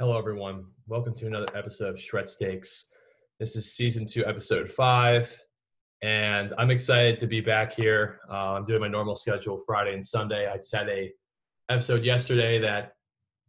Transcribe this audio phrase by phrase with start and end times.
[0.00, 0.64] Hello, everyone.
[0.88, 2.90] Welcome to another episode of Shred Stakes.
[3.38, 5.40] This is season two, episode five,
[6.02, 8.18] and I'm excited to be back here.
[8.28, 10.48] Uh, I'm doing my normal schedule Friday and Sunday.
[10.48, 11.12] I had a
[11.70, 12.94] episode yesterday that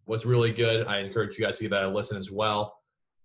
[0.05, 0.85] was really good.
[0.85, 2.77] I encourage you guys to give that a listen as well.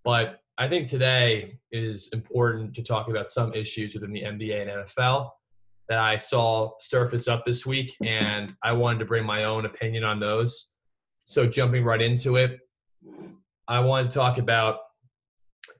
[0.03, 4.87] But I think today is important to talk about some issues within the NBA and
[4.87, 5.29] NFL
[5.91, 10.05] that I saw surface up this week, and I wanted to bring my own opinion
[10.05, 10.73] on those.
[11.27, 12.61] So, jumping right into it,
[13.69, 14.79] I want to talk about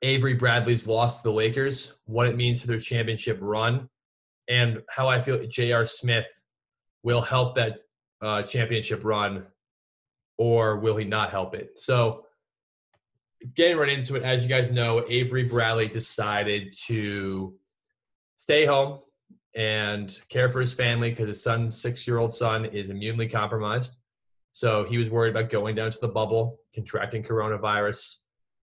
[0.03, 3.89] Avery Bradley's loss to the Lakers, what it means for their championship run,
[4.49, 5.85] and how I feel J.R.
[5.85, 6.29] Smith
[7.03, 7.79] will help that
[8.23, 9.45] uh, championship run,
[10.39, 11.79] or will he not help it?
[11.79, 12.27] So,
[13.55, 17.55] getting right into it, as you guys know, Avery Bradley decided to
[18.37, 19.01] stay home
[19.57, 23.99] and care for his family because his son's six year old son is immunely compromised.
[24.53, 28.19] So he was worried about going down to the bubble, contracting coronavirus.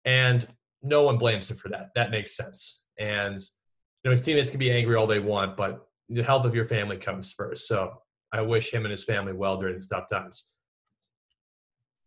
[0.04, 0.46] And
[0.82, 1.90] no one blames him for that.
[1.94, 2.82] That makes sense.
[2.98, 6.54] And you know, his teammates can be angry all they want, but the health of
[6.54, 7.68] your family comes first.
[7.68, 7.94] So
[8.32, 10.46] I wish him and his family well during these tough times.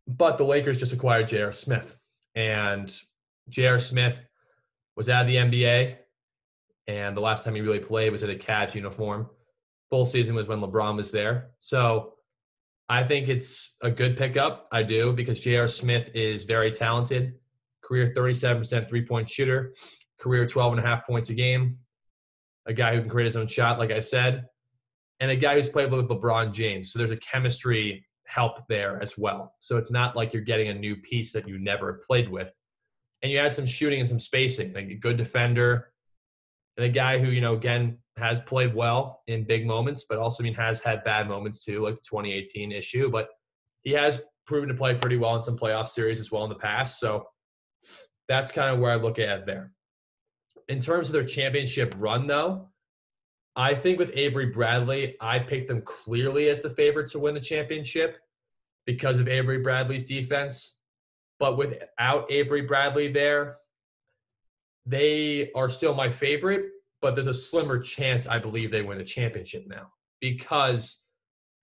[0.07, 1.51] But the Lakers just acquired J.R.
[1.53, 1.97] Smith.
[2.35, 2.93] And
[3.49, 3.79] J.R.
[3.79, 4.19] Smith
[4.95, 5.97] was out of the NBA
[6.87, 9.29] and the last time he really played was in a Cavs uniform.
[9.89, 11.51] Full season was when LeBron was there.
[11.59, 12.13] So
[12.87, 14.67] I think it's a good pickup.
[14.71, 15.67] I do because J.R.
[15.67, 17.33] Smith is very talented.
[17.81, 19.73] Career 37% three point shooter,
[20.19, 21.77] career 12 and a half points a game.
[22.67, 24.45] A guy who can create his own shot, like I said,
[25.19, 26.91] and a guy who's played with LeBron James.
[26.91, 29.53] So there's a chemistry help there as well.
[29.59, 32.51] So it's not like you're getting a new piece that you never played with.
[33.21, 35.91] And you add some shooting and some spacing, like a good defender,
[36.77, 40.43] and a guy who you know again has played well in big moments, but also
[40.43, 43.09] I mean has had bad moments too, like the 2018 issue.
[43.09, 43.29] But
[43.81, 46.55] he has proven to play pretty well in some playoff series as well in the
[46.55, 46.99] past.
[46.99, 47.27] So
[48.27, 49.71] that's kind of where I look at there.
[50.69, 52.69] In terms of their championship run, though,
[53.55, 57.39] I think with Avery Bradley, I picked them clearly as the favorite to win the
[57.39, 58.17] championship
[58.85, 60.77] because of Avery Bradley's defense.
[61.39, 63.55] But without Avery Bradley there,
[64.85, 66.65] they are still my favorite,
[67.05, 71.03] but there's a slimmer chance I believe they win the championship now because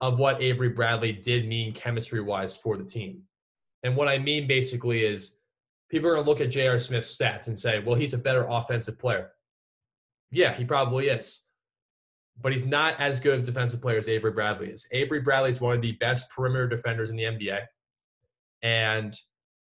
[0.00, 3.22] of what Avery Bradley did mean chemistry wise for the team.
[3.82, 5.38] And what I mean basically is
[5.90, 6.78] people are going to look at J.R.
[6.78, 9.32] Smith's stats and say, well, he's a better offensive player.
[10.30, 11.40] Yeah, he probably is.
[12.40, 14.86] But he's not as good of a defensive player as Avery Bradley is.
[14.92, 17.62] Avery Bradley is one of the best perimeter defenders in the NBA.
[18.62, 19.12] And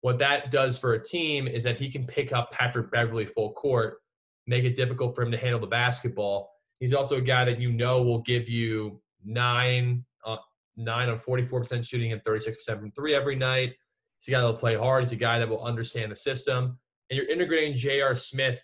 [0.02, 3.54] what that does for a team is that he can pick up Patrick Beverley full
[3.54, 4.01] court,
[4.48, 6.52] make it difficult for him to handle the basketball.
[6.80, 10.38] He's also a guy that you know will give you nine, uh,
[10.76, 13.74] nine on 44% shooting and 36% from three every night.
[14.20, 15.04] He's a guy that will play hard.
[15.04, 16.78] He's a guy that will understand the system.
[17.10, 18.16] And you're integrating J.R.
[18.16, 18.60] Smith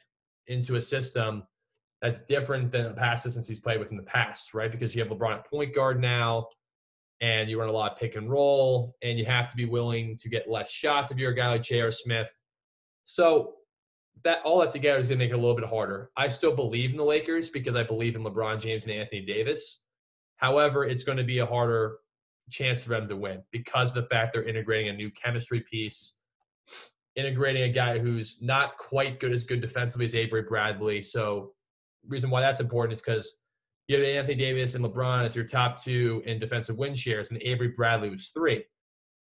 [0.47, 1.43] into a system
[2.01, 4.71] that's different than the past systems he's played with in the past, right?
[4.71, 6.47] Because you have LeBron at point guard now
[7.21, 10.15] and you run a lot of pick and roll, and you have to be willing
[10.17, 11.89] to get less shots if you're a guy like J.R.
[11.89, 12.29] Smith.
[13.05, 13.55] So
[14.23, 16.11] that all that together is going to make it a little bit harder.
[16.17, 19.83] I still believe in the Lakers because I believe in LeBron James and Anthony Davis.
[20.37, 21.97] However, it's going to be a harder
[22.49, 26.17] chance for them to win because the fact they're integrating a new chemistry piece,
[27.15, 31.01] integrating a guy who's not quite good as good defensively as Avery Bradley.
[31.01, 31.53] So,
[32.07, 33.39] reason why that's important is because
[33.87, 37.41] you have Anthony Davis and LeBron as your top two in defensive win shares, and
[37.41, 38.63] Avery Bradley was three.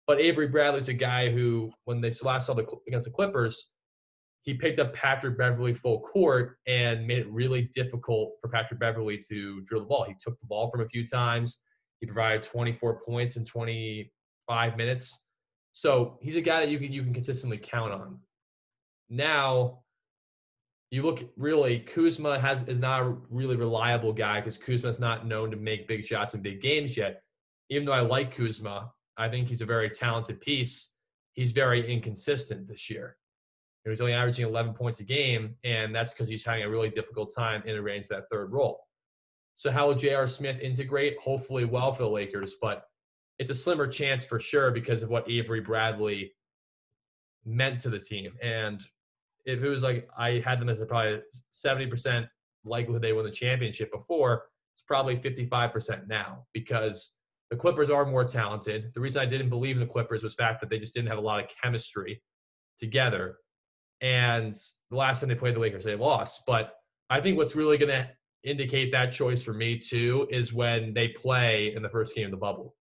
[0.06, 3.71] But Avery Bradley's a guy who, when they last saw the against the Clippers,
[4.44, 9.19] he picked up Patrick Beverley full court and made it really difficult for Patrick Beverley
[9.28, 10.05] to drill the ball.
[10.05, 11.59] He took the ball from a few times.
[12.00, 15.25] He provided 24 points in 25 minutes.
[15.72, 18.19] So he's a guy that you can you can consistently count on.
[19.09, 19.81] Now
[20.91, 25.26] you look really Kuzma has is not a really reliable guy because Kuzma is not
[25.26, 27.23] known to make big shots in big games yet.
[27.70, 30.90] Even though I like Kuzma, I think he's a very talented piece.
[31.32, 33.17] He's very inconsistent this year.
[33.84, 37.34] He's only averaging 11 points a game, and that's because he's having a really difficult
[37.36, 38.81] time integrating into that third role.
[39.54, 40.26] So how will J.R.
[40.26, 41.19] Smith integrate?
[41.20, 42.84] Hopefully well for the Lakers, but
[43.38, 46.32] it's a slimmer chance for sure because of what Avery Bradley
[47.44, 48.32] meant to the team.
[48.42, 48.82] And
[49.44, 51.20] if it was like I had them as a probably
[51.52, 52.26] 70%
[52.64, 54.44] likelihood they win the championship before,
[54.75, 57.16] it's probably 55% now because
[57.50, 58.92] the Clippers are more talented.
[58.94, 61.08] The reason I didn't believe in the Clippers was the fact that they just didn't
[61.08, 62.22] have a lot of chemistry
[62.78, 63.37] together.
[64.00, 64.52] And
[64.91, 66.43] the last time they played the Lakers, they lost.
[66.46, 66.75] But
[67.11, 68.08] I think what's really going to
[68.43, 72.31] indicate that choice for me too is when they play in the first game of
[72.31, 72.75] the bubble.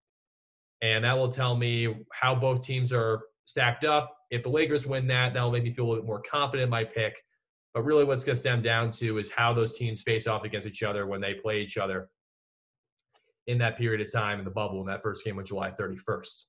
[0.81, 5.05] And that will tell me how both teams are stacked up If the Lakers win
[5.07, 7.21] that, that'll make me feel a little bit more confident in my pick.
[7.75, 10.65] But really, what's going to stem down to is how those teams face off against
[10.65, 12.09] each other when they play each other
[13.45, 16.45] in that period of time in the bubble in that first game on July 31st.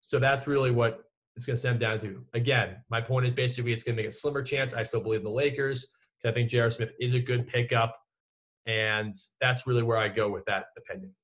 [0.00, 1.00] So that's really what
[1.36, 2.24] it's going to stem down to.
[2.34, 4.72] Again, my point is basically it's going to make a slimmer chance.
[4.72, 5.86] I still believe in the Lakers
[6.16, 6.70] because I think J.R.
[6.70, 7.96] Smith is a good pickup.
[8.66, 11.14] And that's really where I go with that opinion.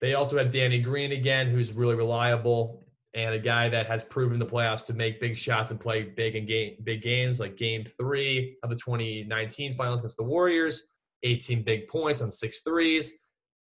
[0.00, 2.84] They also have Danny Green again, who's really reliable
[3.14, 6.34] and a guy that has proven the playoffs to make big shots and play big
[6.34, 10.84] in game big games like game three of the 2019 finals against the Warriors,
[11.22, 13.12] 18 big points on six threes.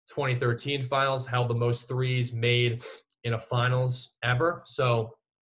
[0.09, 2.83] 2013 finals held the most threes made
[3.23, 4.61] in a finals ever.
[4.65, 5.13] So,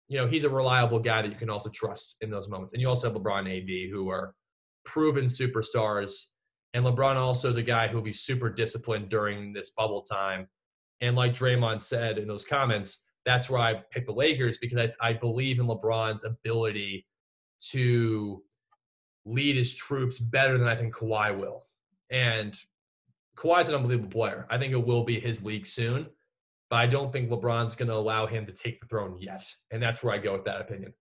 [0.09, 2.73] you know, he's a reliable guy that you can also trust in those moments.
[2.73, 4.35] And you also have LeBron AD who are
[4.85, 6.13] proven superstars.
[6.75, 10.47] And LeBron also is a guy who will be super disciplined during this bubble time.
[11.01, 15.09] And like Draymond said in those comments, that's why I picked the Lakers because I,
[15.09, 17.07] I believe in LeBron's ability
[17.71, 18.43] to
[19.25, 21.63] lead his troops better than I think Kawhi will.
[22.11, 22.55] And
[23.37, 24.47] Kawhi's an unbelievable player.
[24.51, 26.07] I think it will be his league soon,
[26.75, 29.47] but I don't think LeBron's going to allow him to take the throne yet.
[29.71, 30.93] And that's where I go with that opinion.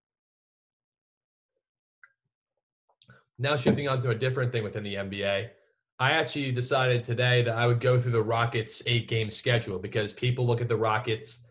[3.40, 5.50] Now, shifting on to a different thing within the NBA,
[5.98, 10.14] I actually decided today that I would go through the Rockets' eight game schedule because
[10.14, 11.44] people look at the Rockets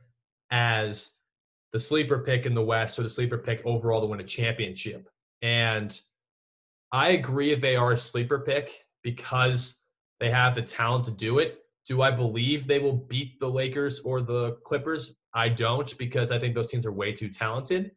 [0.52, 1.14] as
[1.72, 5.08] the sleeper pick in the West or the sleeper pick overall to win a championship.
[5.42, 6.00] And
[6.92, 9.80] I agree they are a sleeper pick because
[10.20, 11.62] they have the talent to do it.
[11.88, 15.17] Do I believe they will beat the Lakers or the Clippers?
[15.34, 17.93] I don't because I think those teams are way too talented.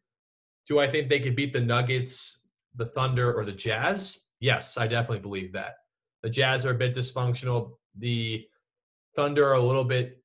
[0.67, 2.41] Do I think they could beat the Nuggets,
[2.75, 4.19] the Thunder, or the Jazz?
[4.39, 5.75] Yes, I definitely believe that.
[6.23, 7.73] The Jazz are a bit dysfunctional.
[7.97, 8.45] The
[9.15, 10.21] Thunder are a little bit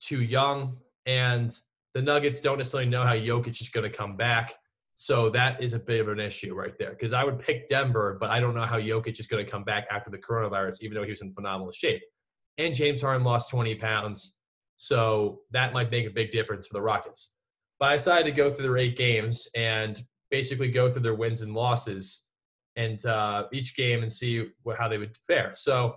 [0.00, 1.54] too young and
[1.94, 4.54] the Nuggets don't necessarily know how Jokic is going to come back.
[4.96, 6.90] So that is a bit of an issue right there.
[6.90, 9.64] Because I would pick Denver, but I don't know how Jokic is going to come
[9.64, 12.02] back after the coronavirus, even though he was in phenomenal shape.
[12.60, 14.36] And James Harden lost 20 pounds.
[14.76, 17.34] So that might make a big difference for the Rockets.
[17.78, 21.40] But I decided to go through their eight games and basically go through their wins
[21.40, 22.26] and losses
[22.76, 25.52] and uh, each game and see what, how they would fare.
[25.54, 25.96] So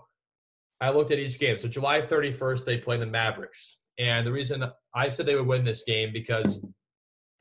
[0.79, 1.57] I looked at each game.
[1.57, 3.79] So July 31st, they play the Mavericks.
[3.99, 4.63] And the reason
[4.95, 6.65] I said they would win this game because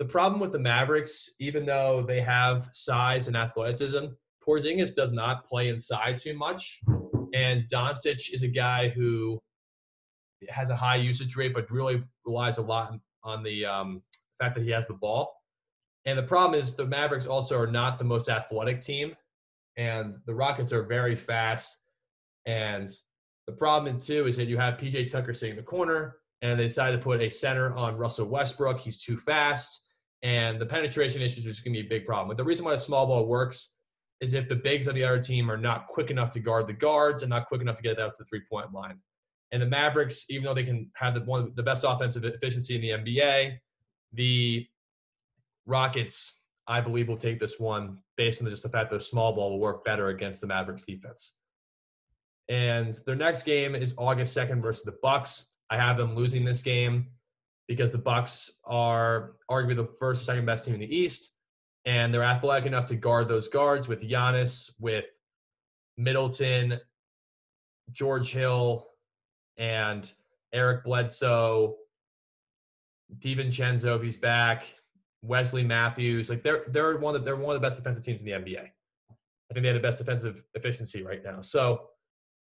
[0.00, 4.06] the problem with the Mavericks, even though they have size and athleticism,
[4.46, 6.80] Porzingis does not play inside too much.
[7.32, 9.40] And Doncic is a guy who
[10.48, 12.94] has a high usage rate, but really relies a lot
[13.24, 14.02] on the um,
[14.38, 15.34] fact that he has the ball.
[16.04, 19.14] And the problem is the Mavericks also are not the most athletic team,
[19.76, 21.84] and the Rockets are very fast.
[22.46, 22.90] And
[23.46, 26.64] the problem too is that you have PJ Tucker sitting in the corner, and they
[26.64, 28.80] decided to put a center on Russell Westbrook.
[28.80, 29.86] He's too fast,
[30.22, 32.28] and the penetration issues is going to be a big problem.
[32.28, 33.76] But the reason why the small ball works
[34.22, 36.72] is if the bigs of the other team are not quick enough to guard the
[36.72, 38.98] guards and not quick enough to get out to the three point line.
[39.50, 42.80] And the Mavericks, even though they can have the, one the best offensive efficiency in
[42.80, 43.56] the NBA,
[44.12, 44.66] the
[45.66, 49.50] Rockets, I believe, will take this one based on just the fact that small ball
[49.50, 51.36] will work better against the Mavericks defense.
[52.48, 55.48] And their next game is August 2nd versus the Bucks.
[55.68, 57.08] I have them losing this game
[57.66, 61.34] because the Bucks are arguably the first or second best team in the East,
[61.84, 65.04] and they're athletic enough to guard those guards with Giannis, with
[65.96, 66.78] Middleton,
[67.92, 68.88] George Hill,
[69.58, 70.10] and
[70.52, 71.76] Eric Bledsoe,
[73.18, 74.64] DiVincenzo if he's back,
[75.22, 76.30] Wesley Matthews.
[76.30, 78.60] Like they're they're one of they're one of the best defensive teams in the NBA.
[78.60, 81.40] I think they have the best defensive efficiency right now.
[81.40, 81.88] So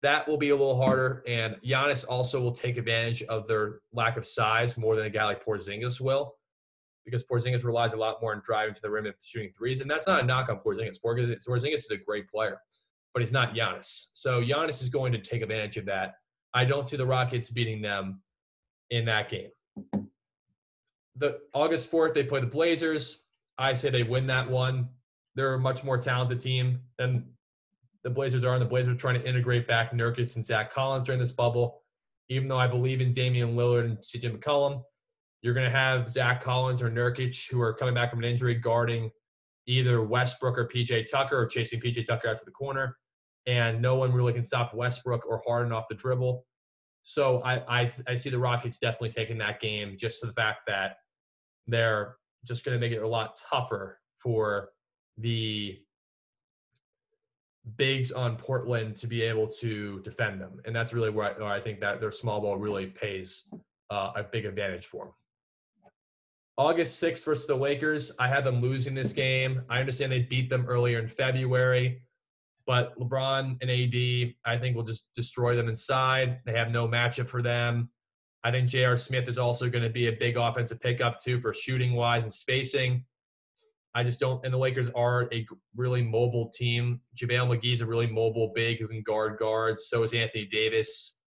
[0.02, 1.25] that will be a little harder.
[1.26, 5.25] And Giannis also will take advantage of their lack of size more than a guy
[5.25, 6.37] like Porzingis will,
[7.05, 9.81] because Porzingis relies a lot more on driving to the rim and shooting threes.
[9.81, 10.99] And that's not a knock on Porzingis.
[11.05, 12.59] Porzingis, is a great player,
[13.13, 14.09] but he's not Giannis.
[14.13, 16.15] So Giannis is going to take advantage of that.
[16.55, 18.23] I don't see the Rockets beating them
[18.91, 19.51] in that game.
[21.17, 23.23] The August 4th, they play the Blazers.
[23.59, 24.89] I say they win that one.
[25.35, 27.25] They're a much more talented team than
[28.03, 31.07] the Blazers are, and the Blazers are trying to integrate back Nurkic and Zach Collins
[31.07, 31.83] during this bubble.
[32.29, 34.83] Even though I believe in Damian Lillard and CJ McCollum,
[35.45, 38.55] you're going to have Zach Collins or Nurkic who are coming back from an injury
[38.55, 39.11] guarding
[39.67, 42.97] either Westbrook or PJ Tucker or chasing PJ Tucker out to the corner.
[43.47, 46.47] And no one really can stop Westbrook or Harden off the dribble.
[47.03, 50.61] So I, I, I see the Rockets definitely taking that game just to the fact
[50.67, 50.97] that
[51.67, 54.71] they're just going to make it a lot tougher for
[55.19, 55.79] the
[57.77, 61.53] bigs on Portland to be able to defend them, and that's really where I, where
[61.53, 63.45] I think that their small ball really pays
[63.91, 65.15] uh, a big advantage for them.
[66.57, 69.63] August 6th versus the Lakers, I had them losing this game.
[69.69, 72.03] I understand they beat them earlier in February,
[72.65, 76.41] but LeBron and AD, I think, will just destroy them inside.
[76.47, 77.91] They have no matchup for them.
[78.45, 78.97] I think J.R.
[78.97, 82.33] Smith is also going to be a big offensive pickup, too, for shooting wise and
[82.33, 83.05] spacing.
[83.97, 85.47] I just don't, and the Lakers are a
[85.77, 87.01] really mobile team.
[87.17, 89.89] JaVale McGee's a really mobile big who can guard guards.
[89.89, 91.19] So is Anthony Davis.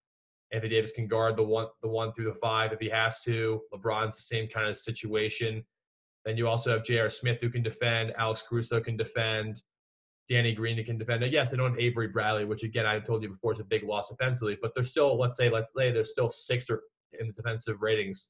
[0.52, 3.62] Anthony Davis can guard the one the one through the five if he has to.
[3.74, 5.64] LeBron's the same kind of situation.
[6.26, 7.10] Then you also have J.R.
[7.10, 8.14] Smith who can defend.
[8.18, 9.62] Alex Caruso can defend.
[10.30, 11.22] Danny Green can defend.
[11.22, 13.64] Now, yes, they don't have Avery Bradley, which again I told you before is a
[13.64, 16.82] big loss offensively, but they're still let's say let's say they're still six or
[17.20, 18.30] in the defensive ratings.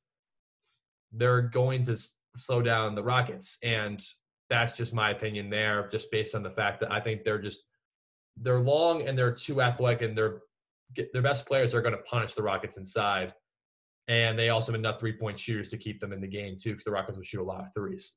[1.12, 1.97] They're going to
[2.36, 4.03] slow down the Rockets, and
[4.50, 7.63] that's just my opinion there, just based on the fact that I think they're just
[8.38, 10.41] they're long and they're too athletic and they're
[10.96, 13.34] their best players are going to punish the Rockets inside.
[14.08, 16.72] And they also have enough three point shooters to keep them in the game, too,
[16.72, 18.15] because the Rockets will shoot a lot of threes.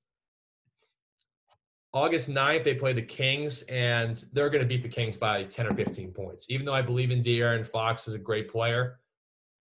[1.93, 5.67] August 9th, they play the Kings, and they're going to beat the Kings by 10
[5.67, 6.47] or 15 points.
[6.49, 9.01] Even though I believe in De'Aaron Fox is a great player,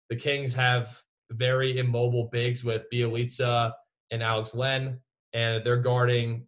[0.10, 1.00] the Kings have
[1.32, 3.72] very immobile bigs with Bjelica
[4.12, 5.00] and Alex Len,
[5.34, 6.48] and they're guarding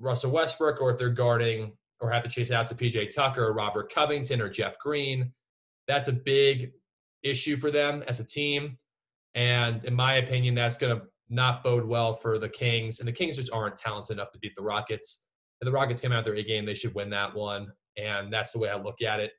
[0.00, 3.52] Russell Westbrook, or if they're guarding or have to chase out to PJ Tucker or
[3.52, 5.32] Robert Covington or Jeff Green,
[5.88, 6.72] that's a big
[7.22, 8.78] issue for them as a team.
[9.34, 13.00] And in my opinion, that's going to not bode well for the Kings.
[13.00, 15.24] And the Kings just aren't talented enough to beat the Rockets.
[15.60, 17.72] And the Rockets came out their A game, they should win that one.
[17.96, 19.32] And that's the way I look at it.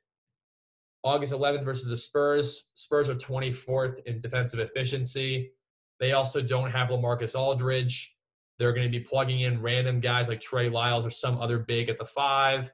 [1.04, 2.66] August 11th versus the Spurs.
[2.74, 5.52] Spurs are 24th in defensive efficiency.
[6.00, 8.16] They also don't have LaMarcus Aldridge.
[8.58, 11.88] They're going to be plugging in random guys like Trey Lyles or some other big
[11.88, 12.72] at the five.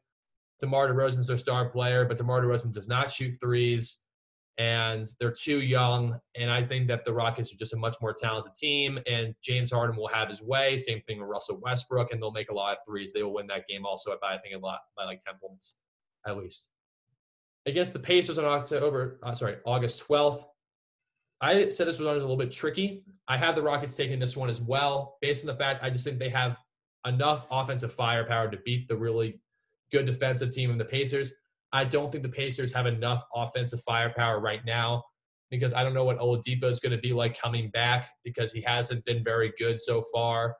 [0.62, 3.98] DeMar DeRozan's their star player, but DeMar DeRozan does not shoot threes,
[4.58, 6.16] and they're too young.
[6.38, 9.72] And I think that the Rockets are just a much more talented team, and James
[9.72, 10.76] Harden will have his way.
[10.76, 13.12] Same thing with Russell Westbrook, and they'll make a lot of threes.
[13.12, 15.78] They will win that game also by I think a lot by like ten points
[16.26, 16.70] at least.
[17.66, 20.44] Against the Pacers on October, uh, sorry, August 12th.
[21.40, 23.04] I said this was a little bit tricky.
[23.26, 26.04] I have the Rockets taking this one as well, based on the fact I just
[26.04, 26.56] think they have
[27.04, 29.41] enough offensive firepower to beat the really
[29.92, 31.32] good defensive team in the Pacers.
[31.72, 35.02] I don't think the Pacers have enough offensive firepower right now
[35.50, 38.62] because I don't know what Oladipo is going to be like coming back because he
[38.62, 40.56] hasn't been very good so far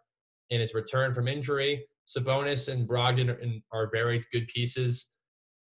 [0.50, 1.84] in his return from injury.
[2.06, 5.12] Sabonis and Brogdon are very good pieces.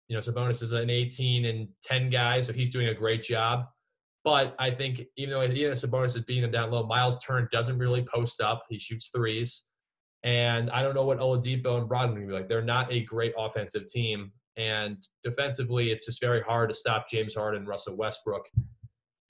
[0.08, 3.66] You know, Sabonis is an 18 and 10 guy, so he's doing a great job.
[4.24, 7.78] But I think even though even Sabonis is beating him down low, Miles Turner doesn't
[7.78, 8.64] really post up.
[8.68, 9.69] He shoots threes.
[10.22, 12.48] And I don't know what Oladipo and Brogdon going to be like.
[12.48, 14.32] They're not a great offensive team.
[14.56, 18.46] And defensively, it's just very hard to stop James Harden and Russell Westbrook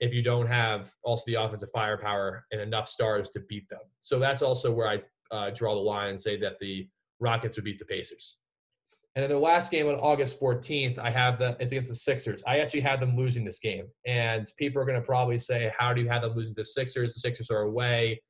[0.01, 3.79] if you don't have also the offensive firepower and enough stars to beat them.
[3.99, 7.65] So that's also where I uh, draw the line and say that the Rockets would
[7.65, 8.37] beat the Pacers.
[9.15, 12.43] And then the last game on August 14th, I have the it's against the Sixers.
[12.47, 15.93] I actually had them losing this game, and people are going to probably say, "How
[15.93, 17.13] do you have them losing to the Sixers?
[17.13, 18.21] The Sixers are away."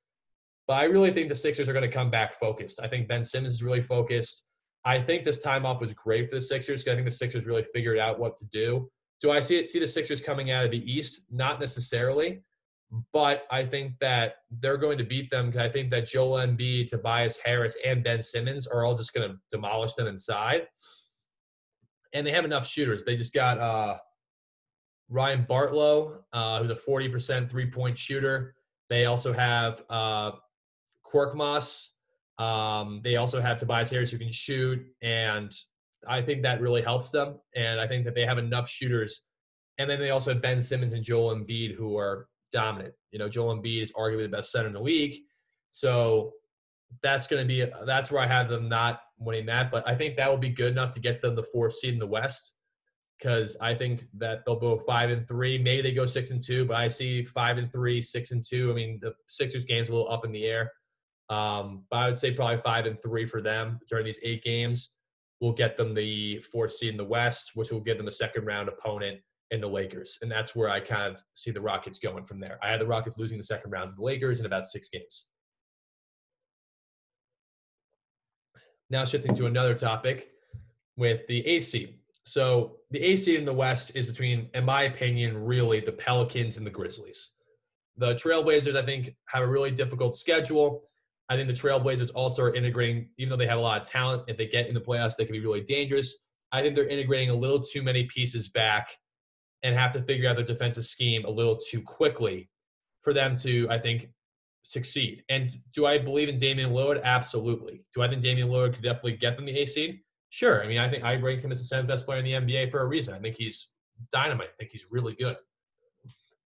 [0.68, 2.80] But I really think the Sixers are going to come back focused.
[2.82, 4.46] I think Ben Simmons is really focused.
[4.86, 7.46] I think this time off was great for the Sixers because I think the Sixers
[7.46, 8.90] really figured out what to do.
[9.20, 11.28] Do I see it, see the Sixers coming out of the East?
[11.32, 12.44] Not necessarily,
[13.14, 16.88] but I think that they're going to beat them because I think that Joel Embiid,
[16.88, 20.68] Tobias Harris, and Ben Simmons are all just going to demolish them inside.
[22.14, 23.04] And they have enough shooters.
[23.04, 23.98] They just got uh,
[25.10, 28.56] Ryan Bartlow, uh, who's a 40% three point shooter.
[28.90, 30.32] They also have uh,
[31.12, 31.90] Korkmaz.
[32.40, 35.52] Um, they also have Tobias Harris who can shoot, and
[36.08, 37.40] I think that really helps them.
[37.56, 39.22] And I think that they have enough shooters.
[39.78, 42.94] And then they also have Ben Simmons and Joel Embiid who are dominant.
[43.12, 45.22] You know, Joel Embiid is arguably the best center in the league.
[45.70, 46.34] So
[47.02, 50.18] that's going to be that's where I have them not winning that, but I think
[50.18, 52.58] that will be good enough to get them the fourth seed in the West
[53.18, 55.58] because I think that they'll go five and three.
[55.58, 58.72] Maybe they go six and two, but I see five and three, six and two.
[58.72, 60.72] I mean, the Sixers game's a little up in the air.
[61.32, 64.94] Um, but I would say probably five and three for them during these eight games.
[65.40, 68.46] Will get them the fourth seed in the West, which will give them a second
[68.46, 69.20] round opponent
[69.50, 70.20] in the Lakers.
[70.22, 72.60] And that's where I kind of see the Rockets going from there.
[72.62, 75.28] I had the Rockets losing the second round to the Lakers in about six games.
[78.92, 80.32] Now shifting to another topic
[80.96, 81.98] with the AC.
[82.26, 86.66] So the AC in the West is between, in my opinion, really the Pelicans and
[86.66, 87.30] the Grizzlies.
[87.98, 90.84] The Trailblazers, I think, have a really difficult schedule.
[91.32, 94.24] I think the Trailblazers also are integrating, even though they have a lot of talent,
[94.28, 96.18] if they get in the playoffs, they can be really dangerous.
[96.52, 98.90] I think they're integrating a little too many pieces back
[99.64, 102.50] and have to figure out their defensive scheme a little too quickly
[103.02, 104.10] for them to, I think,
[104.64, 105.24] succeed.
[105.30, 107.02] And do I believe in Damian Lillard?
[107.02, 107.86] Absolutely.
[107.96, 110.02] Do I think Damian Lillard could definitely get them the A seed?
[110.32, 110.62] Sure.
[110.62, 112.72] I mean, I think I rank him as the seventh best player in the NBA
[112.72, 113.14] for a reason.
[113.14, 113.72] I think he's
[114.12, 114.50] dynamite.
[114.50, 115.38] I think he's really good.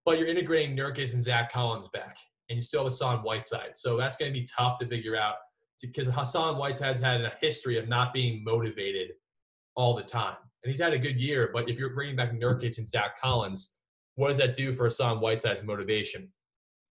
[0.05, 2.17] But you're integrating Nurkic and Zach Collins back,
[2.49, 3.75] and you still have Hassan Whiteside.
[3.75, 5.35] So that's going to be tough to figure out
[5.81, 9.11] because Hassan Whiteside's had a history of not being motivated
[9.75, 10.37] all the time.
[10.63, 13.73] And he's had a good year, but if you're bringing back Nurkic and Zach Collins,
[14.15, 16.31] what does that do for Hassan Whiteside's motivation?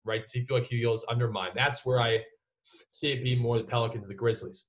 [0.03, 0.21] Right?
[0.21, 1.53] Does he feel like he feels undermined?
[1.55, 2.19] That's where I
[2.89, 4.67] see it being more the Pelicans, the Grizzlies.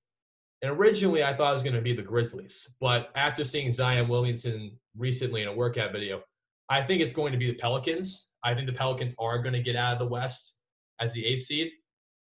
[0.63, 4.09] And originally, I thought it was going to be the Grizzlies, but after seeing Zion
[4.09, 6.23] Williamson recently in a workout video,
[6.71, 8.31] I think it's going to be the Pelicans.
[8.43, 10.56] I think the Pelicans are going to get out of the West
[11.01, 11.71] as the eighth seed.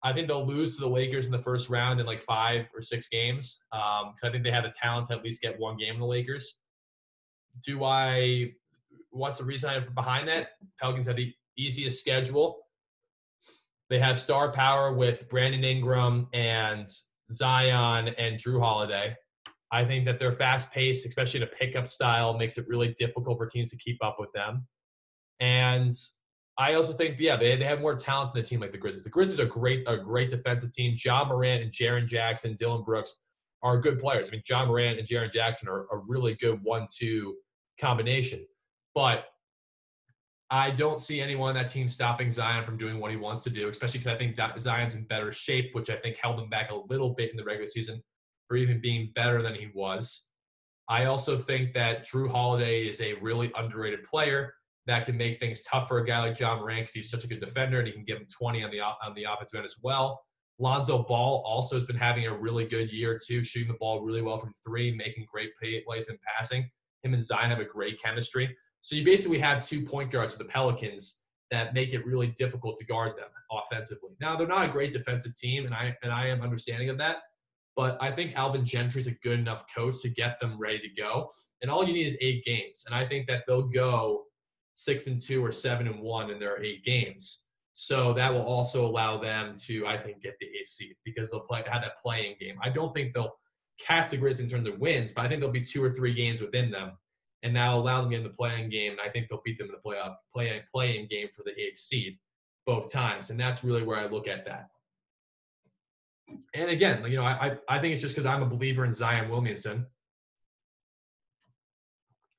[0.02, 2.82] I think they'll lose to the Lakers in the first round in like five or
[2.82, 5.78] six games because um, I think they have the talent to at least get one
[5.78, 6.58] game in the Lakers.
[7.64, 8.52] Do I?
[9.10, 10.48] What's the reason behind that?
[10.78, 12.58] Pelicans have the easiest schedule.
[13.88, 16.86] They have star power with Brandon Ingram and
[17.32, 19.16] Zion and Jrue Holiday.
[19.72, 23.46] I think that they're fast paced, especially a pickup style, makes it really difficult for
[23.46, 24.66] teams to keep up with them.
[25.40, 25.92] And
[26.56, 29.04] I also think, yeah, they, they have more talent than the team like the Grizzlies.
[29.04, 30.96] The Grizzlies are great, a great defensive team.
[31.02, 33.16] Ja Morant and Jaren Jackson, Dillon Brooks
[33.62, 34.28] are good players.
[34.28, 37.34] I mean, Ja Morant and Jaren Jackson are a really good one-two
[37.80, 38.46] combination.
[38.94, 39.24] But
[40.50, 43.50] I don't see anyone on that team stopping Zion from doing what he wants to
[43.50, 46.70] do, especially because I think Zion's in better shape, which I think held him back
[46.70, 48.00] a little bit in the regular season
[48.46, 50.28] for even being better than he was.
[50.88, 54.54] I also think that Jrue Holiday is a really underrated player
[54.86, 57.26] that can make things tough for a guy like Ja Morant because he's such a
[57.26, 59.76] good defender and he can give him 20 on the on the offensive end as
[59.82, 60.22] well.
[60.58, 64.22] Lonzo Ball also has been having a really good year too, shooting the ball really
[64.22, 66.68] well from three, making great plays and passing.
[67.02, 68.54] Him and Zion have a great chemistry.
[68.80, 71.20] So you basically have two point guards for the Pelicans
[71.50, 74.10] that make it really difficult to guard them offensively.
[74.20, 77.16] Now they're not a great defensive team, and I and I am understanding of that.
[77.76, 80.88] But I think Alvin Gentry is a good enough coach to get them ready to
[81.00, 81.28] go.
[81.60, 82.84] And all you need is eight games.
[82.86, 84.24] And I think that they'll go
[84.74, 87.46] six and two or seven and one in their eight games.
[87.72, 91.40] So that will also allow them to, I think, get the A seed because they'll
[91.40, 92.56] play have that play-in game.
[92.62, 93.34] I don't think they'll
[93.80, 96.14] catch the Grizzlies in terms of wins, but I think there'll be two or three
[96.14, 96.92] games within them,
[97.42, 98.92] and that'll allow them to in the play-in game.
[98.92, 101.78] And I think they'll beat them in the playoff play play-in game for the eighth
[101.78, 102.16] seed
[102.64, 104.68] both times, and that's really where I look at that.
[106.54, 109.30] And again, you know, I I think it's just because I'm a believer in Zion
[109.30, 109.86] Williamson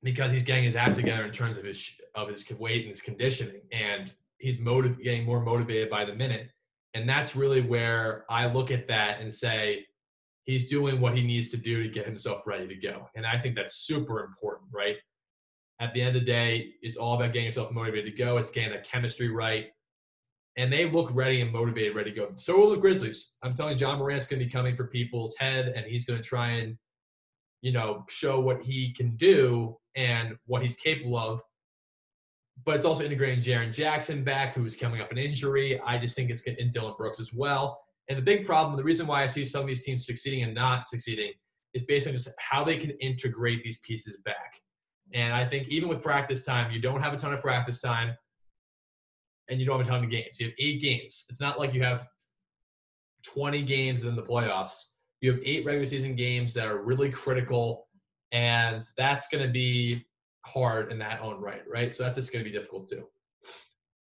[0.06, 3.02] because he's getting his act together in terms of his of his weight and his
[3.02, 6.48] conditioning, and he's motiv- getting more motivated by the minute.
[6.94, 9.84] And that's really where I look at that and say
[10.44, 13.08] he's doing what he needs to do to get himself ready to go.
[13.14, 14.96] And I think that's super important, right?
[15.80, 18.38] At the end of the day, it's all about getting yourself motivated to go.
[18.38, 19.66] It's getting the chemistry right.
[20.56, 22.30] And they look ready and motivated, ready to go.
[22.36, 23.34] So will the Grizzlies.
[23.42, 26.22] I'm telling you, Ja Morant's going to be coming for people's head, and he's going
[26.22, 26.78] to try and,
[27.60, 31.42] you know, show what he can do and what he's capable of.
[32.64, 35.80] But it's also integrating Jaren Jackson back, who's coming up an injury.
[35.80, 37.80] I just think it's good in Dillon Brooks as well.
[38.08, 40.54] And the big problem, the reason why I see some of these teams succeeding and
[40.54, 41.32] not succeeding,
[41.74, 44.60] is based on just how they can integrate these pieces back.
[45.12, 48.14] And I think even with practice time, you don't have a ton of practice time,
[49.48, 50.40] and you don't have a ton of games.
[50.40, 51.26] You have eight games.
[51.28, 52.06] It's not like you have
[53.24, 54.92] 20 games in the playoffs.
[55.20, 57.85] You have eight regular season games that are really critical
[58.32, 60.04] and that's going to be
[60.42, 61.94] hard in that own right, right?
[61.94, 63.06] So that's just going to be difficult too.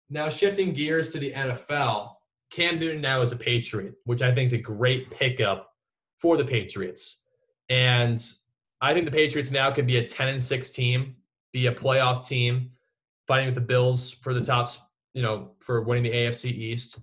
[0.09, 2.11] Now, shifting gears to the NFL,
[2.51, 5.73] Cam Newton now is a Patriot, which I think is a great pickup
[6.19, 7.23] for the Patriots.
[7.69, 8.23] And
[8.81, 11.15] I think the Patriots now can be a 10 and 6 team,
[11.51, 12.71] be a playoff team,
[13.27, 14.79] fighting with the Bills for the tops,
[15.13, 16.99] you know, for winning the AFC East.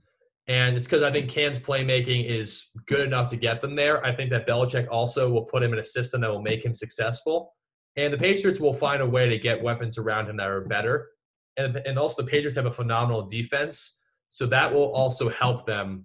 [0.46, 4.04] And it's because I think Cam's playmaking is good enough to get them there.
[4.04, 6.74] I think that Belichick also will put him in a system that will make him
[6.74, 7.54] successful.
[7.96, 11.08] And the Patriots will find a way to get weapons around him that are better.
[11.56, 14.00] And, and also, the Patriots have a phenomenal defense.
[14.28, 16.04] So that will also help them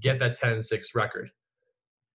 [0.00, 1.30] get that 10 6 record.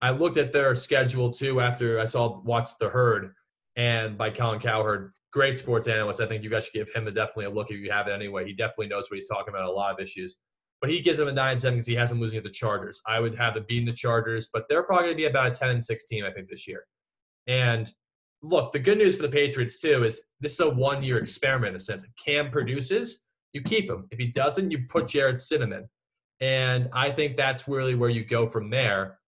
[0.02, 3.34] I looked at their schedule too after I saw watched the herd
[3.76, 5.12] and by Colin Cowherd.
[5.32, 6.22] Great sports analyst.
[6.22, 8.12] I think you guys should give him a, definitely a look if you have it
[8.12, 8.46] anyway.
[8.46, 10.38] He definitely knows what he's talking about, a lot of issues
[10.84, 13.02] but he gives them a nine seven because he has them losing at the Chargers.
[13.08, 15.52] I would have them beating the Chargers, but they're probably going to be about a
[15.52, 16.84] ten and sixteen, I think, this year.
[17.48, 17.90] And
[18.42, 21.70] look, the good news for the Patriots too is this is a one year experiment
[21.70, 22.04] in a sense.
[22.04, 24.08] If Cam produces, you keep him.
[24.12, 25.88] If he doesn't, you put Jarrett Stidham.
[26.42, 29.20] And I think that's really where you go from there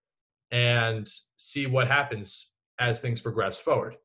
[0.52, 2.50] and see what happens
[2.82, 3.96] as things progress forward.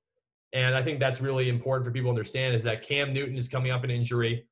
[0.52, 3.48] And I think that's really important for people to understand is that Cam Newton is
[3.48, 4.46] coming up an injury.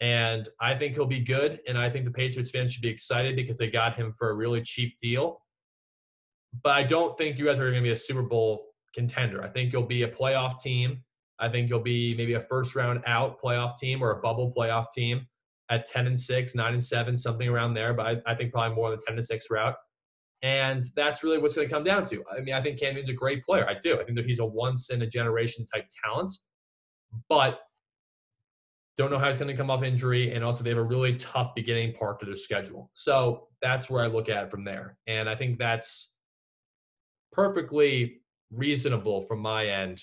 [0.00, 1.60] And I think he'll be good.
[1.66, 4.34] And I think the Patriots fans should be excited because they got him for a
[4.34, 5.42] really cheap deal.
[6.62, 9.42] But I don't think you guys are going to be a Super Bowl contender.
[9.42, 11.02] I think you'll be a playoff team.
[11.40, 14.86] I think you'll be maybe a first round out playoff team or a bubble playoff
[14.94, 15.26] team
[15.70, 17.92] at 10 and 6, 9 and 7, something around there.
[17.92, 19.74] But I, I think probably more than 10 and 6 route.
[20.42, 22.22] And that's really what's going to come down to.
[22.30, 23.68] I mean, I think Cam Newton's a great player.
[23.68, 24.00] I do.
[24.00, 26.30] I think that he's a once in a generation type talent.
[27.28, 27.60] But
[28.98, 30.34] don't know how he's going to come off injury.
[30.34, 32.90] And also, they have a really tough beginning part to their schedule.
[32.92, 34.98] So that's where I look at it from there.
[35.06, 36.14] And I think that's
[37.32, 40.02] perfectly reasonable from my end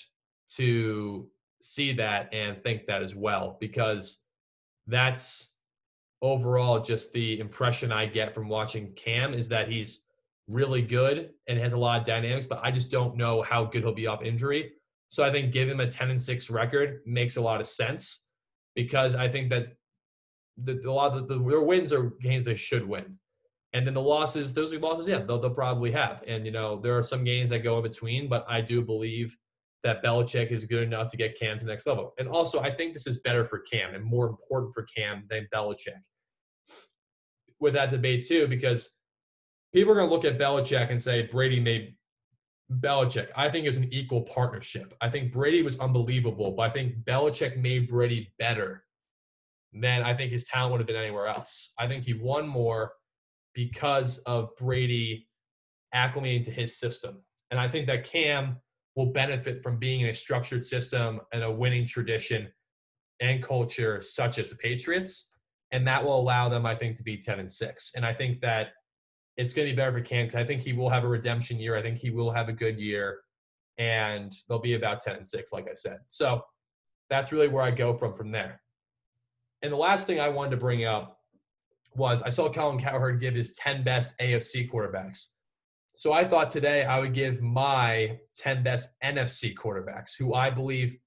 [0.56, 1.28] to
[1.60, 4.22] see that and think that as well, because
[4.86, 5.56] that's
[6.22, 10.04] overall just the impression I get from watching Cam is that he's
[10.48, 13.82] really good and has a lot of dynamics, but I just don't know how good
[13.82, 14.72] he'll be off injury.
[15.08, 18.25] So I think give him a 10 and 6 record makes a lot of sense
[18.76, 19.66] because I think that
[20.58, 23.18] the, a lot of the, their wins are games they should win.
[23.72, 26.22] And then the losses, those are losses, yeah, they'll, they'll probably have.
[26.26, 29.36] And, you know, there are some games that go in between, but I do believe
[29.82, 32.14] that Belichick is good enough to get Cam to the next level.
[32.18, 35.48] And also, I think this is better for Cam and more important for Cam than
[35.54, 36.00] Belichick.
[37.60, 38.90] With that debate, too, because
[39.72, 41.94] people are going to look at Belichick and say Brady made
[42.72, 43.28] Belichick.
[43.36, 44.94] I think it was an equal partnership.
[45.00, 48.84] I think Brady was unbelievable, but I think Belichick made Brady better
[49.72, 51.72] than I think his talent would have been anywhere else.
[51.78, 52.92] I think he won more
[53.54, 55.28] because of Brady
[55.94, 57.22] acclimating to his system.
[57.50, 58.56] And I think that Cam
[58.96, 62.48] will benefit from being in a structured system and a winning tradition
[63.20, 65.30] and culture such as the Patriots.
[65.72, 67.92] And that will allow them, I think, to be 10 and 6.
[67.94, 68.68] And I think that
[69.36, 71.58] it's going to be better for Cam because I think he will have a redemption
[71.58, 71.76] year.
[71.76, 73.18] I think he will have a good year,
[73.78, 75.98] and they'll be about 10 and 6, like I said.
[76.06, 76.42] So
[77.10, 78.60] that's really where I go from from there.
[79.62, 81.20] And the last thing I wanted to bring up
[81.94, 85.26] was I saw Colin Cowherd give his 10 best AFC quarterbacks.
[85.94, 90.98] So I thought today I would give my 10 best NFC quarterbacks, who I believe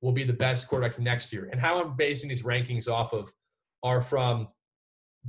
[0.00, 1.48] will be the best quarterbacks next year.
[1.52, 3.32] And how I'm basing these rankings off of
[3.84, 4.48] are from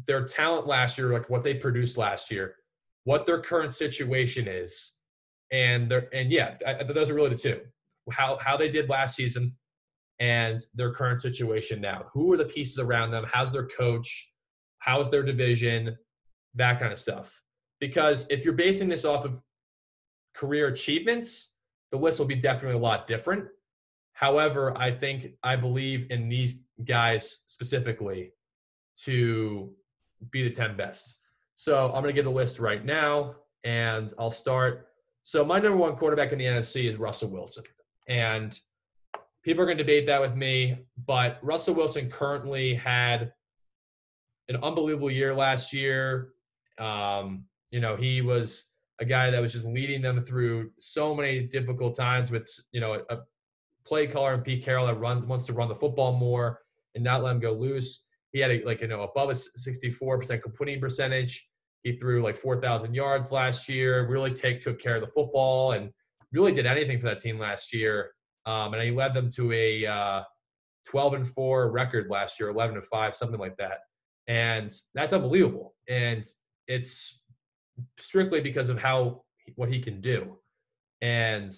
[0.07, 2.55] their talent last year, like what they produced last year,
[3.03, 4.95] what their current situation is,
[5.51, 7.61] and their and yeah, I, those are really the two.
[8.11, 9.55] How how they did last season,
[10.19, 12.05] and their current situation now.
[12.13, 13.25] Who are the pieces around them?
[13.31, 14.31] How's their coach?
[14.79, 15.97] How's their division?
[16.55, 17.41] That kind of stuff.
[17.79, 19.39] Because if you're basing this off of
[20.33, 21.51] career achievements,
[21.91, 23.45] the list will be definitely a lot different.
[24.13, 28.31] However, I think I believe in these guys specifically
[29.03, 29.73] to
[30.31, 31.19] be the 10 best.
[31.55, 34.87] So I'm going to give the list right now, and I'll start.
[35.21, 37.63] So my number one quarterback in the NFC is Russell Wilson,
[38.07, 38.57] and
[39.43, 40.85] people are going to debate that with me.
[41.05, 43.31] But Russell Wilson currently had
[44.49, 46.33] an unbelievable year last year.
[46.79, 48.67] Um, you know, he was
[48.99, 53.01] a guy that was just leading them through so many difficult times with you know
[53.09, 53.17] a
[53.85, 56.61] play caller and Pete Carroll that run wants to run the football more
[56.95, 58.05] and not let him go loose.
[58.33, 61.47] He had a, like you know above a 64% completing percentage.
[61.83, 64.07] He threw like 4,000 yards last year.
[64.07, 65.89] Really take took care of the football and
[66.31, 68.11] really did anything for that team last year.
[68.45, 70.23] Um, and he led them to a uh,
[70.87, 73.79] 12 and four record last year, 11 and five, something like that.
[74.27, 75.75] And that's unbelievable.
[75.87, 76.25] And
[76.67, 77.21] it's
[77.99, 79.23] strictly because of how
[79.55, 80.37] what he can do.
[81.01, 81.51] And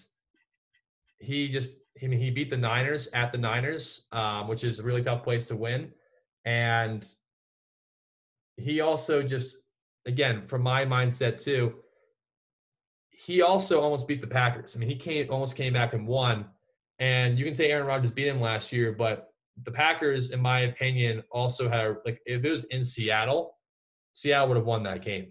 [1.20, 4.84] he just I mean he beat the Niners at the Niners, um, which is a
[4.84, 5.92] really tough place to win.
[6.46, 7.06] And
[8.58, 9.58] he also just,
[10.06, 11.76] again, from my mindset too,
[13.10, 14.76] he also almost beat the Packers.
[14.76, 16.46] I mean, he came almost came back and won.
[17.00, 20.62] And you can say Aaron Rodgers beat him last year, but the Packers, in my
[20.62, 23.58] opinion, also had like if it was in Seattle,
[24.14, 25.28] Seattle would have won that game.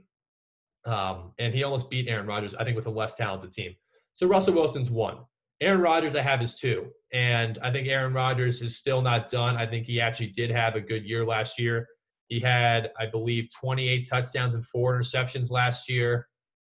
[0.87, 3.74] Um, and he almost beat Aaron Rodgers, I think, with a less talented team.
[4.12, 5.18] So Russell Wilson's one.
[5.64, 6.90] Aaron Rodgers, I have his two.
[7.12, 9.57] And I think Aaron Rodgers is still not done.
[9.57, 11.88] I think he actually did have a good year last year.
[12.29, 16.29] He had, I believe, 28 touchdowns and four interceptions last year.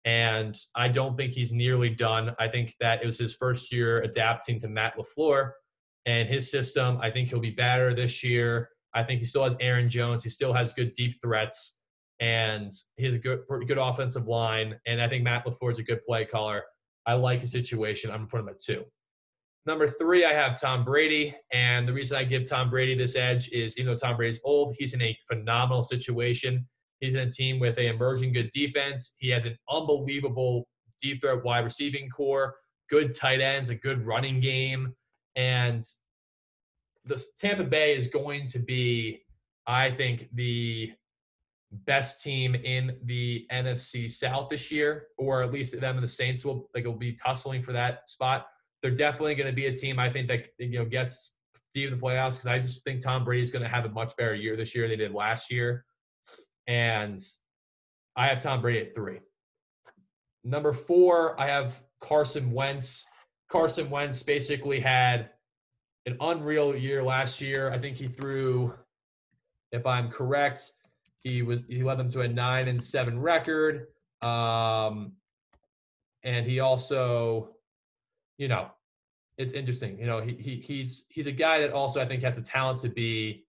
[0.05, 2.35] And I don't think he's nearly done.
[2.39, 5.51] I think that it was his first year adapting to Matt LaFleur
[6.07, 6.99] and his system.
[7.03, 8.69] I think he'll be better this year.
[8.95, 10.23] I think he still has Aaron Jones.
[10.23, 11.81] He still has good deep threats.
[12.21, 14.79] And he has a good, good offensive line.
[14.87, 16.63] And I think Matt LaFleur is a good play caller.
[17.07, 18.11] I like his situation.
[18.11, 18.85] I'm going to put him at two.
[19.67, 21.35] Number three, I have Tom Brady.
[21.53, 24.77] And the reason I give Tom Brady this edge is even though Tom Brady's old,
[24.79, 26.67] he's in a phenomenal situation.
[27.01, 29.17] He's in a team with a emerging good defense.
[29.19, 30.67] He has an unbelievable
[31.03, 32.55] deep threat wide receiving core,
[32.89, 34.95] good tight ends, a good running game.
[35.35, 35.83] And
[37.05, 39.23] the Tampa Bay is going to be
[39.67, 40.93] I think the
[41.85, 46.45] best team in the NFC South this year, or at least them and the Saints
[46.45, 48.47] will like will be tussling for that spot.
[48.83, 51.35] They're definitely going to be a team I think that you know gets
[51.75, 53.91] deep in the playoffs because I just think Tom Brady is going to have a
[53.91, 55.85] much better year this year than he did last year,
[56.67, 57.21] and
[58.17, 59.19] I have Tom Brady at three.
[60.45, 63.05] Number four, I have Carson Wentz.
[63.51, 65.31] Carson Wentz basically had
[66.07, 67.71] an unreal year last year.
[67.73, 68.73] I think he threw,
[69.73, 70.71] if I'm correct,
[71.27, 73.89] he was he led them to a nine and seven record.
[74.23, 75.13] Um,
[76.23, 77.57] and he also,
[78.39, 78.71] you know,
[79.37, 79.99] it's interesting.
[79.99, 82.79] You know, he, he he's he's a guy that also I think has the talent
[82.81, 83.45] to be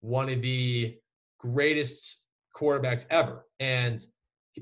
[0.00, 0.96] one of the
[1.38, 2.22] greatest
[2.56, 3.46] quarterbacks ever.
[3.60, 4.04] And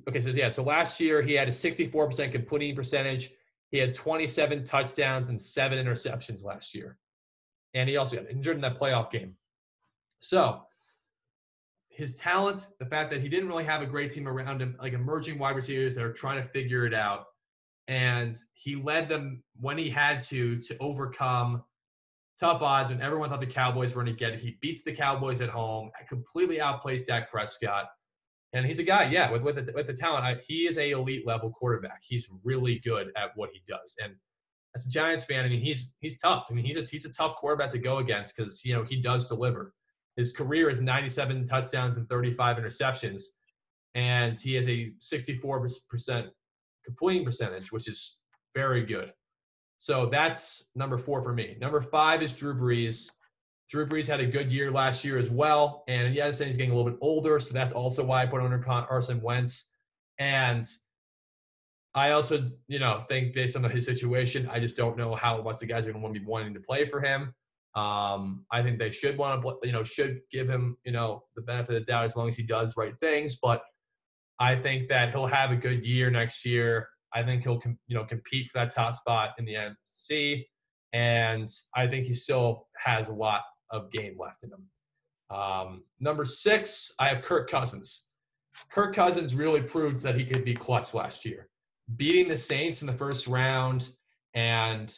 [0.06, 3.30] okay, so yeah, so last year he had a 64% completing percentage.
[3.70, 6.98] He had 27 touchdowns and seven interceptions last year.
[7.72, 9.34] And he also got injured in that playoff game.
[10.18, 10.62] So
[12.00, 14.94] his talent, the fact that he didn't really have a great team around him, like
[14.94, 17.26] emerging wide receivers that are trying to figure it out.
[17.88, 21.62] And he led them when he had to to overcome
[22.38, 24.40] tough odds when everyone thought the Cowboys were going to get it.
[24.40, 27.86] He beats the Cowboys at home, completely outplays Dak Prescott.
[28.54, 30.24] And he's a guy, yeah, with with the, with the talent.
[30.24, 32.00] I, he is a elite level quarterback.
[32.02, 33.94] He's really good at what he does.
[34.02, 34.14] And
[34.74, 36.46] as a Giants fan, I mean, he's he's tough.
[36.50, 39.00] I mean, he's a he's a tough quarterback to go against because you know he
[39.00, 39.74] does deliver.
[40.20, 43.22] His career is 97 touchdowns and 35 interceptions,
[43.94, 46.28] and he has a 64%
[46.84, 48.18] completing percentage, which is
[48.54, 49.14] very good.
[49.78, 51.56] So that's number four for me.
[51.58, 53.10] Number five is Drew Brees.
[53.70, 56.58] Drew Brees had a good year last year as well, and yeah, I understand he's
[56.58, 59.72] getting a little bit older, so that's also why I put under Carson Wentz.
[60.18, 60.68] And
[61.94, 65.60] I also, you know, think based on his situation, I just don't know how much
[65.60, 67.32] the guys are going to be wanting to play for him.
[67.74, 71.42] Um, I think they should want to, you know, should give him, you know, the
[71.42, 73.36] benefit of the doubt as long as he does right things.
[73.40, 73.62] But
[74.40, 76.88] I think that he'll have a good year next year.
[77.14, 80.44] I think he'll, you know, compete for that top spot in the NFC,
[80.92, 85.36] and I think he still has a lot of game left in him.
[85.36, 88.08] Um, number six, I have Kirk Cousins.
[88.70, 91.48] Kirk Cousins really proved that he could be clutch last year,
[91.96, 93.90] beating the Saints in the first round
[94.34, 94.96] and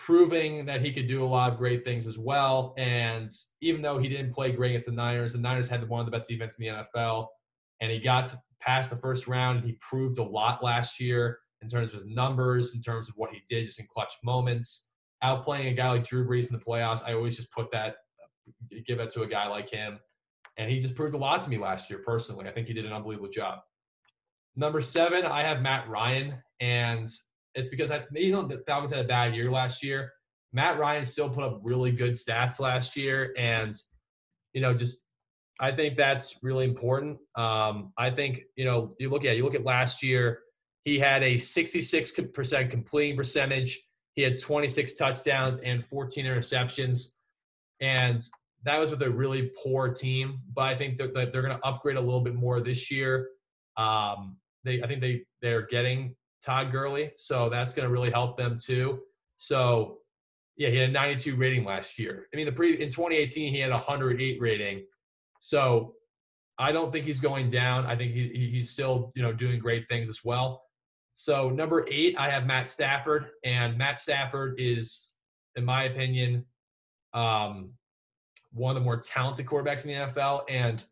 [0.00, 2.74] proving that he could do a lot of great things as well.
[2.78, 6.06] And even though he didn't play great against the Niners, the Niners had one of
[6.06, 7.26] the best defense in the NFL,
[7.80, 9.62] and he got past the first round.
[9.62, 13.30] He proved a lot last year in terms of his numbers, in terms of what
[13.30, 14.88] he did just in clutch moments.
[15.22, 17.96] Outplaying a guy like Drew Brees in the playoffs, I always just put that,
[18.86, 19.98] give it to a guy like him.
[20.56, 22.48] And he just proved a lot to me last year personally.
[22.48, 23.58] I think he did an unbelievable job.
[24.56, 26.42] Number seven, I have Matt Ryan.
[26.60, 27.10] And
[27.54, 30.12] it's because I, you know, the Falcons had a bad year last year.
[30.52, 33.74] Matt Ryan still put up really good stats last year, and
[34.52, 34.98] you know, just
[35.60, 37.18] I think that's really important.
[37.36, 40.40] Um, I think you know, you look at you look at last year,
[40.84, 43.80] he had a 66% completing percentage.
[44.14, 47.12] He had 26 touchdowns and 14 interceptions,
[47.80, 48.20] and
[48.64, 50.38] that was with a really poor team.
[50.54, 53.28] But I think that they're, they're going to upgrade a little bit more this year.
[53.76, 57.12] Um, they, I think they they're getting Todd Gurley.
[57.16, 59.00] So that's going to really help them too.
[59.36, 59.98] So
[60.56, 62.26] yeah, he had a 92 rating last year.
[62.32, 64.84] I mean, the pre in 2018 he had a 108 rating.
[65.40, 65.94] So
[66.58, 67.86] I don't think he's going down.
[67.86, 70.64] I think he, he's still you know doing great things as well.
[71.14, 75.14] So number eight, I have Matt Stafford, and Matt Stafford is,
[75.56, 76.46] in my opinion,
[77.12, 77.72] um,
[78.52, 80.84] one of the more talented quarterbacks in the NFL, and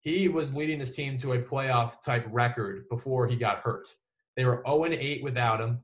[0.00, 3.88] he was leading this team to a playoff type record before he got hurt.
[4.36, 5.80] They were 0 and 8 without him.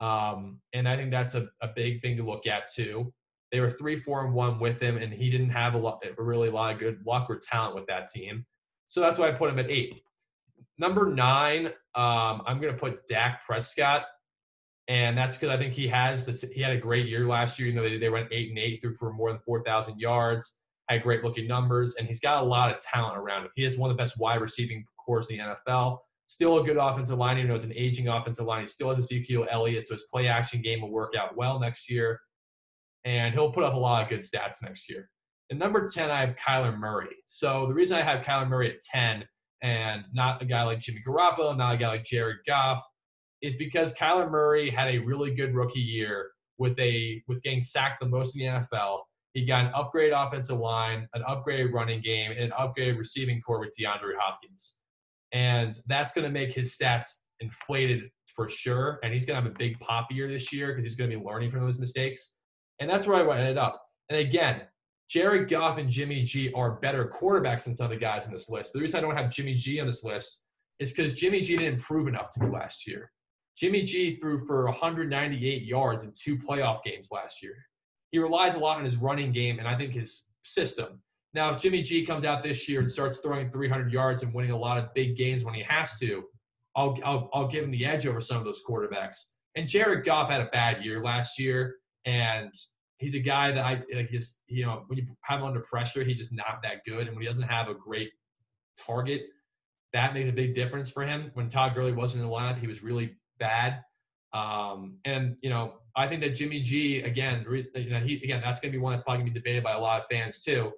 [0.00, 3.12] Um, and I think that's a, a big thing to look at too.
[3.52, 6.48] They were three, four, and one with him, and he didn't have a lot, really
[6.48, 8.44] a lot of good luck or talent with that team.
[8.86, 10.02] So that's why I put him at eight.
[10.78, 14.06] Number nine, um, I'm going to put Dak Prescott,
[14.88, 17.58] and that's because I think he has the t- he had a great year last
[17.58, 17.68] year.
[17.68, 20.60] You know, they, they went eight and eight, threw for more than four thousand yards,
[20.88, 23.50] had great looking numbers, and he's got a lot of talent around him.
[23.54, 25.98] He has one of the best wide receiving cores in the NFL.
[26.32, 27.36] Still a good offensive line.
[27.36, 28.62] You know, it's an aging offensive line.
[28.62, 31.90] He still has Ezekiel Elliott, so his play action game will work out well next
[31.90, 32.18] year.
[33.04, 35.10] And he'll put up a lot of good stats next year.
[35.50, 37.14] And number 10, I have Kyler Murray.
[37.26, 39.26] So the reason I have Kyler Murray at 10
[39.62, 42.82] and not a guy like Jimmy Garoppolo, not a guy like Jared Goff,
[43.42, 48.00] is because Kyler Murray had a really good rookie year with a with getting sacked
[48.00, 49.00] the most in the NFL.
[49.34, 53.60] He got an upgrade offensive line, an upgraded running game, and an upgraded receiving core
[53.60, 54.78] with DeAndre Hopkins
[55.32, 58.98] and that's going to make his stats inflated for sure.
[59.02, 61.16] And he's going to have a big pop year this year because he's going to
[61.16, 62.36] be learning from those mistakes.
[62.80, 63.82] And that's where I ended up.
[64.08, 64.62] And again,
[65.08, 68.48] Jared Goff and Jimmy G are better quarterbacks than some of the guys in this
[68.48, 68.72] list.
[68.72, 70.42] The reason I don't have Jimmy G on this list
[70.78, 73.10] is because Jimmy G didn't improve enough to me last year.
[73.56, 77.56] Jimmy G threw for 198 yards in two playoff games last year.
[78.10, 81.02] He relies a lot on his running game and I think his system.
[81.34, 84.50] Now, if Jimmy G comes out this year and starts throwing 300 yards and winning
[84.50, 86.24] a lot of big games when he has to,
[86.76, 89.16] I'll, I'll, I'll give him the edge over some of those quarterbacks.
[89.54, 92.52] And Jared Goff had a bad year last year, and
[92.98, 94.10] he's a guy that I like.
[94.10, 97.06] His, you know, when you have him under pressure, he's just not that good.
[97.06, 98.10] And when he doesn't have a great
[98.78, 99.22] target,
[99.92, 101.30] that makes a big difference for him.
[101.34, 103.82] When Todd Gurley wasn't in the lineup, he was really bad.
[104.32, 108.60] Um, and you know, I think that Jimmy G again, you know, he again that's
[108.60, 110.40] going to be one that's probably going to be debated by a lot of fans
[110.40, 110.72] too.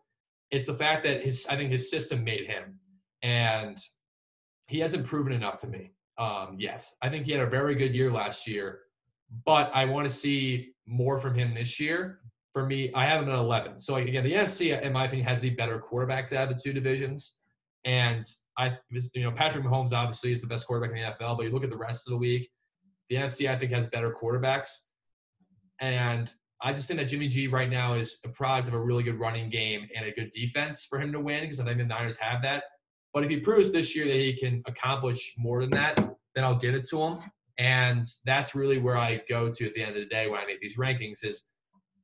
[0.55, 2.79] It's the fact that his I think his system made him,
[3.23, 3.77] and
[4.69, 6.87] he hasn't proven enough to me um, yet.
[7.03, 8.81] I think he had a very good year last year,
[9.45, 12.21] but I want to see more from him this year.
[12.53, 13.81] For me, I have him at 11.
[13.81, 16.73] So again, the NFC, in my opinion, has the better quarterbacks out of the two
[16.73, 17.39] divisions.
[17.85, 18.25] And
[18.57, 18.79] I,
[19.13, 21.65] you know, Patrick Mahomes obviously is the best quarterback in the NFL, but you look
[21.65, 22.47] at the rest of the league,
[23.11, 24.71] the NFC I think has better quarterbacks.
[25.81, 26.33] And
[26.65, 29.21] I just think that Jimmy G right now is a product of a really good
[29.21, 32.17] running game and a good defense for him to win because I think the Niners
[32.17, 32.65] have that.
[33.13, 35.99] But if he proves this year that he can accomplish more than that,
[36.35, 37.19] then I'll give it to him.
[37.59, 40.47] And that's really where I go to at the end of the day when I
[40.47, 41.51] make these rankings is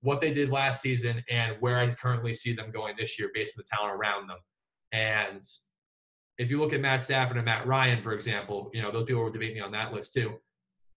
[0.02, 3.58] what they did last season and where I currently see them going this year based
[3.58, 4.38] on the talent around them.
[4.92, 5.42] And
[6.36, 9.24] if you look at Matt Stafford and Matt Ryan, for example, you know, those people
[9.24, 10.34] will debate me on that list too.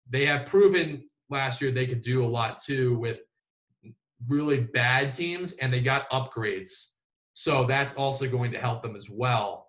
[0.10, 3.20] They have proven last year they could do a lot too with
[4.28, 6.94] really bad teams and they got upgrades.
[7.34, 9.68] So that's also going to help them as well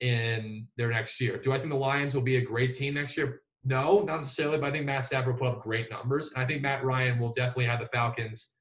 [0.00, 1.36] in their next year.
[1.36, 3.42] Do I think the Lions will be a great team next year?
[3.64, 6.30] No, not necessarily, but I think Matt Stafford put up great numbers.
[6.34, 8.56] And I think Matt Ryan will definitely have the Falcons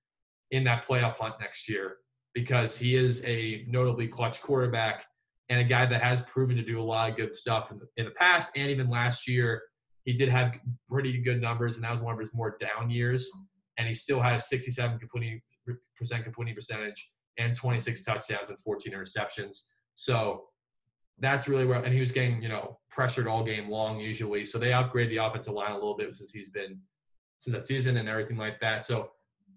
[0.52, 1.98] in that playoff hunt next year
[2.34, 5.06] because he is a notably clutch quarterback
[5.50, 7.88] and a guy that has proven to do a lot of good stuff in the,
[7.98, 9.64] in the past and even last year.
[10.06, 10.56] He did have
[10.90, 13.30] pretty good numbers, and that was one of his more down years.
[13.80, 15.42] And he still had a 67 completing
[15.96, 19.64] percent completing percentage and 26 touchdowns and 14 interceptions.
[19.96, 20.44] So
[21.20, 24.46] that's really where, and he was getting, you know, pressured all game long usually.
[24.46, 26.80] So they upgraded the offensive line a little bit since he's been,
[27.40, 28.86] since that season and everything like that.
[28.86, 29.12] So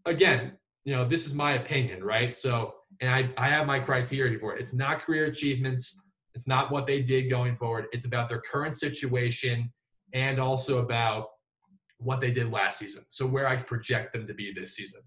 [0.07, 0.53] again,
[0.85, 2.35] you know, this is my opinion, right?
[2.35, 4.61] So, and I, I have my criteria for it.
[4.61, 6.01] It's not career achievements.
[6.35, 7.87] It's not what they did going forward.
[7.93, 9.73] It's about their current situation
[10.13, 11.29] and also about
[12.03, 13.05] what they did last season.
[13.09, 15.01] So where I project them to be this season.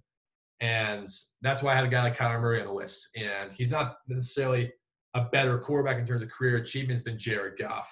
[0.61, 1.09] And
[1.41, 3.09] that's why I had a guy like Kyler Murray on the list.
[3.15, 4.71] And he's not necessarily–
[5.15, 7.89] a better quarterback in terms of career achievements than Jared Goff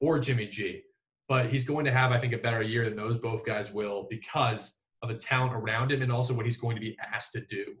[0.00, 0.80] or Jimmy G.
[1.28, 4.06] But he's going to have, I think, a better year than those both guys will
[4.10, 7.42] because of the talent around him and also what he's going to be asked to
[7.42, 7.74] do.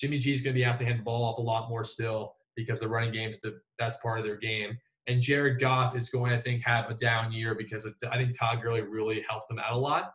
[0.00, 1.84] Jimmy G is going to be asked to hand the ball off a lot more
[1.84, 4.78] still because the running game's the best part of their game.
[5.08, 8.36] And Jared Goff is going, I think, have a down year because of, I think
[8.36, 10.14] Todd Gurley really helped him out a lot.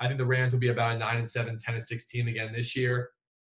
[0.00, 2.26] I think the Rams will be about a 9 and 7, 10 and 6 team
[2.26, 3.10] again this year.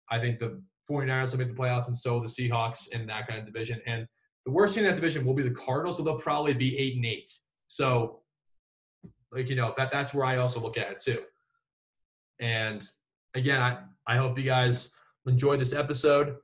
[0.10, 3.39] I think the 49ers will make the playoffs, and so the Seahawks in that kind
[3.39, 3.81] of division.
[3.86, 4.07] And
[4.45, 6.95] the worst team in that division will be the Cardinals, so they'll probably be eight
[6.95, 7.29] and eight.
[7.67, 8.21] So,
[9.31, 11.19] like you know, that that's where I also look at it too.
[12.39, 12.88] And
[13.36, 14.91] again, I, I hope you guys
[15.25, 16.38] enjoyed this episode.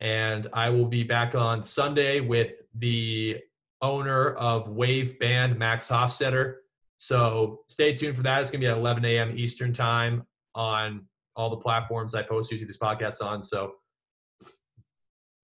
[0.00, 3.38] And I will be back on Sunday with the
[3.80, 6.56] owner of Wave Band, Max Hofstetter.
[7.04, 8.40] So stay tuned for that.
[8.40, 9.36] It's going to be at 11 a.m.
[9.36, 11.04] Eastern Time on
[11.36, 13.42] all the platforms I post usually this podcast on.
[13.42, 13.74] So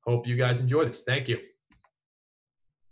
[0.07, 1.03] hope you guys enjoy this.
[1.03, 1.38] Thank you.